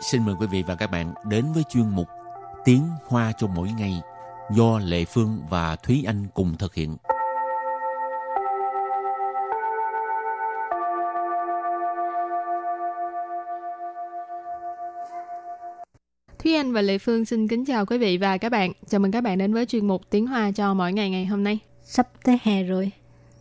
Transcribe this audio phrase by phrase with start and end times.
[0.00, 2.08] xin mời quý vị và các bạn đến với chuyên mục
[2.64, 4.00] Tiếng Hoa cho mỗi ngày
[4.50, 6.96] do Lệ Phương và Thúy Anh cùng thực hiện.
[16.38, 18.72] Thúy Anh và Lệ Phương xin kính chào quý vị và các bạn.
[18.88, 21.44] Chào mừng các bạn đến với chuyên mục Tiếng Hoa cho mỗi ngày ngày hôm
[21.44, 21.58] nay.
[21.82, 22.90] Sắp tới hè rồi.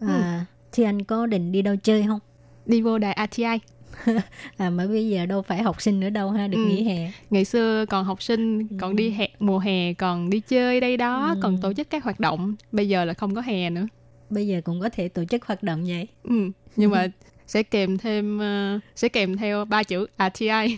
[0.02, 0.44] À, ừ.
[0.76, 2.20] Thúy Anh có định đi đâu chơi không?
[2.66, 3.77] Đi vô đài RTI.
[4.58, 6.66] à mà bây giờ đâu phải học sinh nữa đâu ha được ừ.
[6.66, 7.12] nghỉ hè.
[7.30, 11.30] Ngày xưa còn học sinh còn đi hè mùa hè còn đi chơi đây đó
[11.36, 11.40] ừ.
[11.42, 12.56] còn tổ chức các hoạt động.
[12.72, 13.88] Bây giờ là không có hè nữa.
[14.30, 16.08] Bây giờ cũng có thể tổ chức hoạt động vậy.
[16.24, 16.52] Ừ.
[16.76, 17.08] nhưng mà
[17.48, 20.78] sẽ kèm thêm uh, sẽ kèm theo ba chữ RTI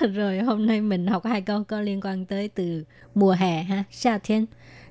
[0.14, 3.84] rồi hôm nay mình học hai câu có liên quan tới từ mùa hè ha
[3.90, 4.46] 夏天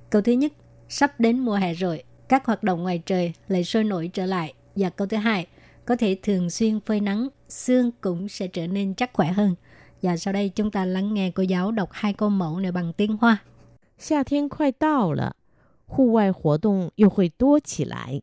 [0.09, 0.53] câu thứ nhất
[0.89, 4.53] sắp đến mùa hè rồi các hoạt động ngoài trời lại sôi nổi trở lại.
[4.75, 5.47] Và câu thứ hai
[5.84, 9.54] có thể thường xuyên phơi nắng, xương cũng sẽ trở nên chắc khỏe hơn.
[10.02, 12.92] Và sau đây chúng ta lắng nghe cô giáo đọc hai câu mẫu này bằng
[12.92, 13.38] tiếng Hoa.
[13.98, 15.36] 夏天快到了，
[15.86, 18.22] 户外活动又会多起来，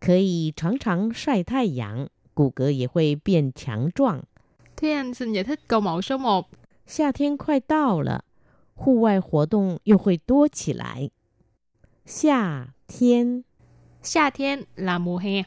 [0.00, 4.24] 可以常常晒太阳，骨骼也会变强壮。
[4.76, 6.46] Thế anh xin giải thích câu mẫu số 1.
[6.86, 8.24] 夏天快到了，
[8.74, 11.10] 户外活动又会多起来。
[12.04, 13.44] 夏天，
[14.02, 15.44] 夏天 là mùa hè.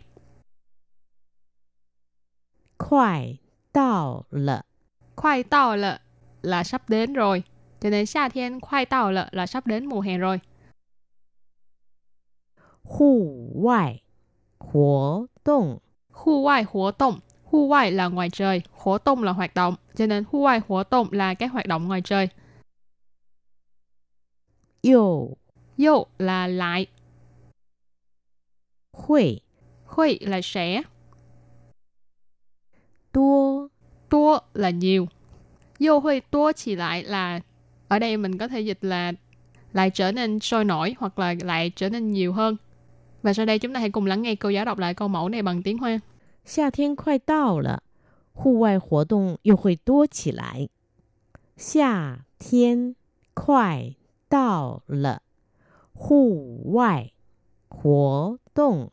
[2.82, 3.38] Khoai
[3.72, 4.62] tao lợ.
[5.16, 5.98] Khoai tao lợ
[6.42, 7.42] là sắp đến rồi.
[7.80, 10.40] Cho nên xa thiên khoai tao lợ là sắp đến mùa hè rồi.
[12.82, 14.02] Hù ngoại
[14.58, 15.78] Hố động
[16.10, 19.74] Hù ngoại hố động Hù ngoại là ngoài trời, hố động là hoạt động.
[19.94, 22.28] Cho nên hù ngoại hố động là các hoạt động ngoài trời.
[24.80, 25.36] Yêu
[25.76, 26.86] Yêu là lại.
[28.92, 29.40] Hội
[29.84, 30.82] Hội là sẽ
[33.11, 33.69] 多
[34.09, 35.07] Tua là nhiều.
[35.79, 37.39] Dô huy tua chỉ lại là
[37.87, 39.13] ở đây mình có thể dịch là
[39.73, 42.57] lại trở nên sôi nổi hoặc là lại trở nên nhiều hơn.
[43.23, 45.29] Và sau đây chúng ta hãy cùng lắng nghe cô giáo đọc lại câu mẫu
[45.29, 45.99] này bằng tiếng Hoa.
[46.45, 47.83] 夏天快到了，
[48.33, 50.69] 户外活动又会多起来。
[51.57, 52.95] 夏天
[53.33, 53.95] 快
[54.29, 55.21] 到了，
[55.93, 57.11] 户外
[57.67, 58.91] 活动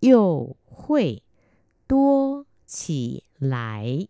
[0.00, 1.22] 又会
[1.86, 4.06] 多起 来。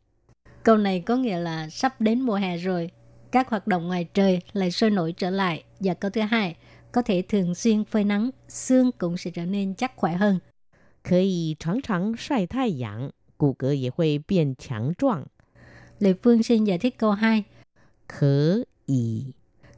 [0.63, 2.91] Câu này có nghĩa là sắp đến mùa hè rồi,
[3.33, 5.65] các hoạt động ngoài trời lại sôi nổi trở lại.
[5.81, 6.57] Và câu thứ hai,
[6.93, 10.41] có thể thường xuyên phơi nắng, xương cũng sẽ trở nên chắc khỏe hơn.
[11.03, 15.25] 可以常常晒太阳，骨骼也会变强壮。
[15.99, 17.45] Lê Phương xin giải thích câu 2.
[18.07, 19.35] 可以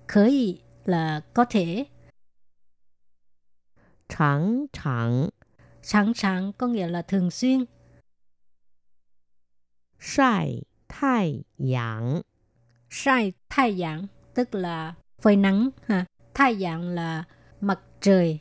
[0.08, 1.86] Khởi ý là có thể,
[4.08, 5.30] 常常
[5.82, 7.64] sẵn sàng có nghĩa là thường xuyên,
[9.98, 12.22] 晒太阳，
[12.88, 16.06] 晒太阳tức là phơi nắng ha.
[16.34, 17.24] Thái阳là
[17.60, 18.40] mặt trời,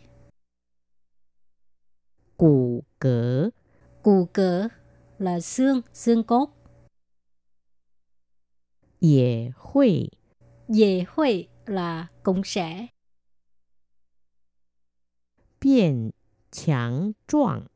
[2.38, 3.52] 骨骼
[4.04, 4.68] cù cỡ
[5.18, 6.50] là xương, xương cốt,
[9.00, 10.10] 也会
[10.68, 12.90] dễ hội là cũng sẽ,
[15.60, 16.12] 变
[16.52, 17.68] 强壮。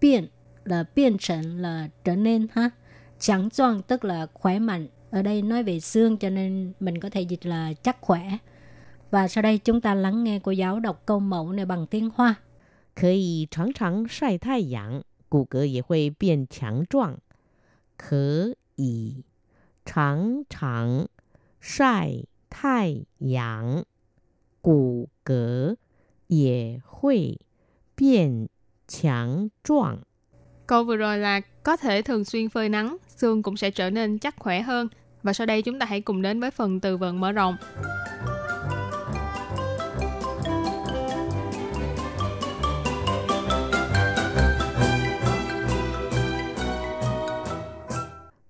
[0.00, 0.28] biến
[0.64, 2.70] là biến thành là trở nên ha.
[3.22, 4.86] Chẳng choang tức là khỏe mạnh.
[5.10, 8.38] Ở đây nói về xương cho nên mình có thể dịch là chắc khỏe.
[9.10, 12.10] Và sau đây chúng ta lắng nghe cô giáo đọc câu mẫu này bằng tiếng
[12.14, 12.34] Hoa.
[12.94, 17.18] 可以常常晒太阳，骨骼也会变强壮。
[17.96, 19.24] 可以
[19.84, 21.06] 常常
[21.60, 23.84] 晒太阳，
[24.60, 25.76] 骨骼
[26.26, 27.38] 也会
[27.94, 28.48] 变
[28.88, 29.98] 强壮。
[30.66, 34.19] Câu vừa rồi là có thể thường xuyên phơi nắng, xương cũng sẽ trở nên
[34.19, 34.87] chắc khỏe hơn.
[35.23, 37.57] Và sau đây chúng ta hãy cùng đến với phần từ vựng mở rộng.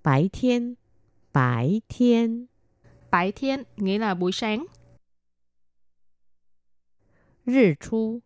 [0.04, 0.74] Bái thiên
[1.32, 2.46] Bái thiên
[3.10, 4.66] Bái thiên nghĩa là buổi sáng.
[7.46, 8.20] Rì chu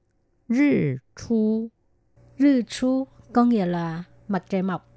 [0.49, 1.69] Rì chu
[2.39, 4.88] Rì chu có nghĩa là mặt trời mọc.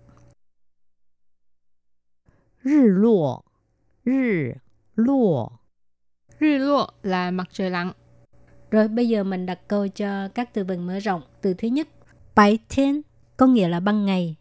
[2.63, 3.45] 日落，
[4.05, 4.55] 日
[4.95, 5.53] 落，
[6.41, 7.93] Rư lụa là mặt trời lặn.
[8.71, 11.23] Rồi bây giờ mình đặt câu cho các từ vựng mở rộng.
[11.41, 11.89] Từ thứ nhất,
[12.35, 13.03] bái thiên
[13.37, 14.37] có nghĩa là ban ngày.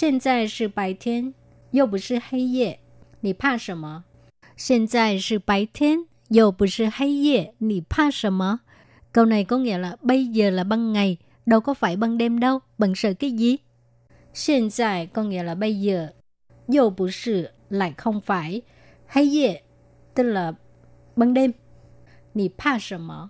[0.00, 1.34] Hiện tại là 白天,
[1.70, 2.78] 又不是黑夜,
[3.20, 4.04] 你怕什么?
[4.56, 8.60] 现在是白天,又不是黑夜,你怕什么?
[9.12, 12.40] Câu này có nghĩa là bây giờ là ban ngày, đâu có phải ban đêm
[12.40, 13.56] đâu, bạn sợ cái gì?
[14.46, 16.08] Hiện tại có nghĩa là bây giờ.
[16.68, 18.62] Dâu bù sư lại không phải.
[19.06, 19.60] Hay ye,
[20.14, 20.52] tức là
[21.16, 21.52] ban đêm.
[22.34, 23.28] Nì pa sợ mỏ.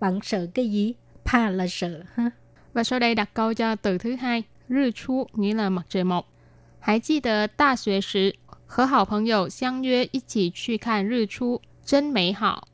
[0.00, 0.94] Bạn sợ cái gì?
[1.24, 2.30] Pa là sợ ha.
[2.72, 6.04] Và sau đây đặt câu cho từ thứ hai, rư chu nghĩa là mặt trời
[6.04, 6.32] mọc.
[6.80, 12.68] Hãy 记得大学时和好朋友相约一起去看日出，真美好。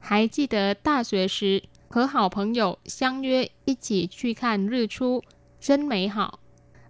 [0.00, 5.22] 还记得大学时和好朋友相约一起去看日出，
[5.60, 6.38] 真美好。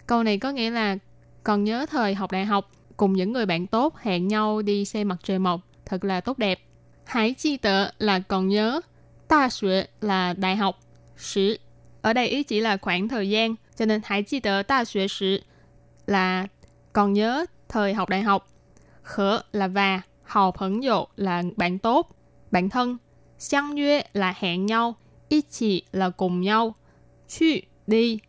[0.06, 0.98] Câu này có nghĩa là
[1.42, 2.70] còn nhớ thời học đại học
[3.01, 6.37] cùng những người bạn tốt hẹn nhau đi xem mặt trời mọc, thật là tốt
[6.37, 6.59] đẹp.
[7.05, 8.81] Hãy chi tợ là còn nhớ,
[9.27, 10.79] ta xuế là đại học,
[11.17, 11.57] sử.
[12.01, 15.07] Ở đây ý chỉ là khoảng thời gian, cho nên hãy chi tợ ta xuế
[15.07, 15.41] sử
[16.05, 16.47] là
[16.93, 18.47] còn nhớ thời học đại học.
[19.01, 22.15] Khở là và, hào phấn dụ là bạn tốt,
[22.51, 22.97] bạn thân.
[23.39, 24.95] Xiang yue là hẹn nhau,
[25.29, 26.75] ý chỉ là cùng nhau.
[27.27, 27.45] Chu
[27.87, 28.19] đi,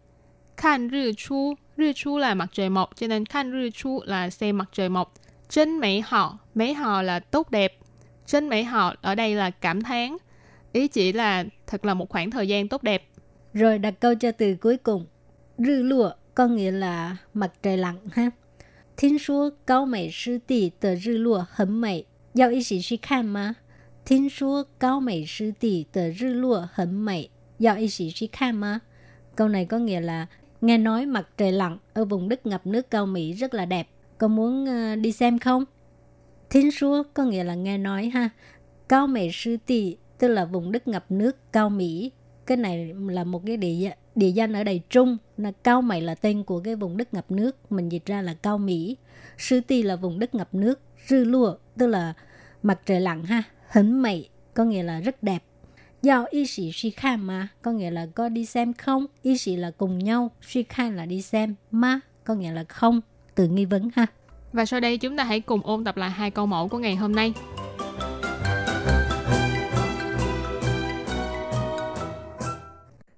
[0.57, 4.30] Khan rư chu, rư chu là mặt trời mọc, cho nên khan rư chu là
[4.30, 5.14] xem mặt trời mọc.
[5.50, 7.78] Trên mỹ họ, mỹ họ là tốt đẹp.
[8.26, 10.18] Trên mỹ họ ở đây là cảm thán.
[10.74, 13.08] Ý chỉ là thật là một khoảng thời gian tốt đẹp.
[13.54, 15.06] Rồi đặt câu cho từ cuối cùng.
[15.58, 18.32] Rư lụa có nghĩa là mặt trời lặn ha.
[18.98, 23.56] 听说高美湿地的日落很美，要一起去看吗？
[24.04, 27.30] 听说高美湿地的日落很美，
[27.60, 28.82] 要一起去看吗？
[29.36, 30.28] Câu này có nghĩa là
[30.63, 33.89] nghe nói mặt trời lặn ở vùng đất ngập nước cao Mỹ rất là đẹp.
[34.19, 35.65] Có muốn uh, đi xem không?
[36.51, 38.31] Thiên xua có nghĩa là nghe nói ha.
[38.89, 42.13] Cao Mỹ sư tì tức là vùng đất ngập nước cao Mỹ.
[42.47, 45.17] Cái này là một cái địa địa danh ở Đài Trung.
[45.37, 47.73] Là cao Mỹ là tên của cái vùng đất ngập nước.
[47.73, 48.97] Mình dịch ra là cao Mỹ.
[49.39, 50.81] Sư tì là vùng đất ngập nước.
[51.09, 52.15] Rư lua tức là
[52.63, 53.43] mặt trời lặn ha.
[53.69, 55.43] Hình Mỹ có nghĩa là rất đẹp
[56.02, 59.06] Giao y sĩ suy khan mà, có nghĩa là có đi xem không.
[59.22, 61.56] Y sĩ là cùng nhau, suy khan là đi xem.
[61.72, 63.02] Ma có nghĩa là không.
[63.36, 64.06] Từ nghi vấn ha.
[64.54, 66.96] Và sau đây chúng ta hãy cùng ôn tập lại hai câu mẫu của ngày
[66.96, 67.34] hôm nay.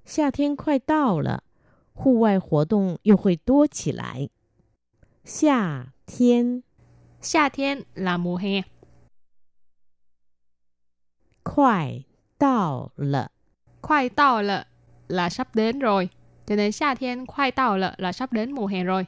[0.05, 1.43] 夏天快到了，
[1.93, 4.29] 户外活动又会多起来。
[5.23, 6.63] 夏天，
[7.21, 8.63] 夏天 là mùa hè.
[11.43, 12.05] 快
[12.37, 13.31] 到了，
[13.81, 14.65] Khoai tao là
[15.07, 16.09] là sắp đến rồi.
[16.45, 19.05] Cho nên夏天 khoai tao là là sắp đến mùa hè rồi.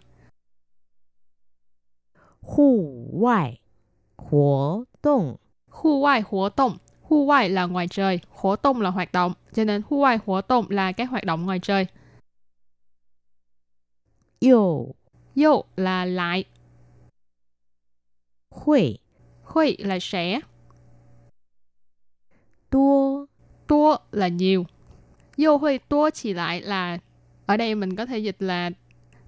[2.41, 3.59] 户外
[4.17, 5.37] 活动
[5.69, 6.77] Khu ngoại hoạt động.
[7.01, 9.33] Khu ngoại là ngoài trời, hoạt động là hoạt động.
[9.53, 11.87] Cho nên khu ngoại hoạt động là các hoạt động ngoài trời.
[14.39, 14.95] 又
[15.35, 16.45] Yo là lại,
[18.49, 18.99] 会
[19.43, 20.41] huy là sẽ,
[23.95, 24.65] tua là nhiều.
[25.37, 26.97] Yo huy tua chỉ lại là
[27.45, 28.69] ở đây mình có thể dịch là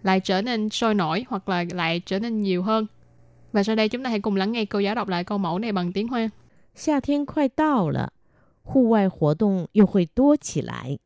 [0.03, 2.87] lại trở nên sôi nổi hoặc là lại trở nên nhiều hơn.
[3.53, 5.59] Và sau đây chúng ta hãy cùng lắng nghe cô giáo đọc lại câu mẫu
[5.59, 6.31] này bằng tiếng Hoa.
[6.75, 8.11] 夏天快到了，
[8.63, 10.99] 户外活动又会多起来。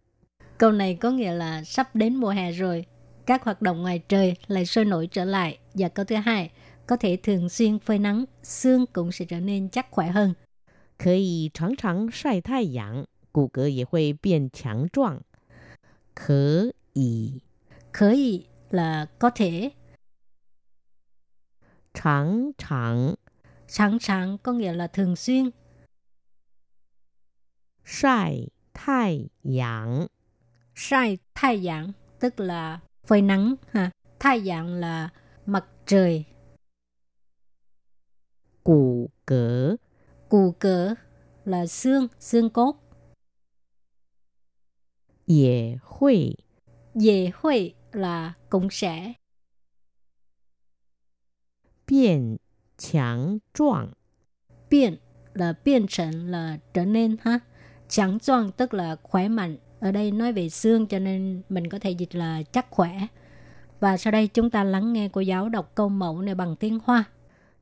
[0.58, 2.86] Câu này có nghĩa là sắp đến mùa hè rồi.
[3.26, 5.58] Các hoạt động ngoài trời lại sôi nổi trở lại.
[5.74, 6.52] Và câu thứ hai,
[6.88, 10.36] có thể thường xuyên phơi nắng, xương cũng sẽ trở nên chắc khỏe hơn.
[10.98, 15.22] 可以常常晒太阳， 骨骼也会变强壮。
[16.16, 17.42] 可以
[17.94, 19.72] Khởi ý là có thể,
[21.94, 23.16] 常常
[23.68, 25.52] sẵn sàng có nghĩa là thường xuyên,
[27.84, 30.08] 晒太阳，
[30.76, 33.92] sai thái阳tức là phơi nắng ha.
[34.20, 35.10] Thái阳là
[35.46, 36.26] mặt trời,
[38.64, 39.78] 骨骼
[40.30, 40.94] cù cỡ
[41.46, 42.76] là xương, xương cốt,
[45.26, 46.38] 也会
[46.94, 49.16] về hội là cũng sẽ,
[51.86, 52.40] 变
[52.78, 53.94] 强壮。
[54.70, 54.98] biến
[55.34, 57.40] là biến thành là trở nên ha.
[57.88, 59.58] Chẳng choang tức là khỏe mạnh.
[59.80, 63.08] Ở đây nói về xương cho nên mình có thể dịch là chắc khỏe.
[63.80, 66.80] Và sau đây chúng ta lắng nghe cô giáo đọc câu mẫu này bằng tiếng
[66.84, 67.04] Hoa.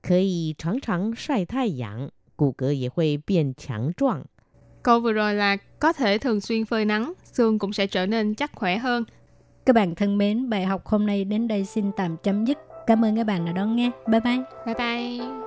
[0.01, 4.25] 可以常常晒太阳，骨骼也会变强壮。
[4.82, 8.34] Câu vừa rồi là có thể thường xuyên phơi nắng, xương cũng sẽ trở nên
[8.34, 9.04] chắc khỏe hơn.
[9.66, 12.58] Các bạn thân mến, bài học hôm nay đến đây xin tạm chấm dứt.
[12.86, 13.90] Cảm ơn các bạn đã đón nghe.
[14.06, 14.38] Bye bye.
[14.66, 15.39] Bye bye!